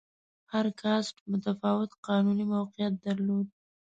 [0.51, 3.47] هر کاسټ متفاوت قانوني موقعیت درلود.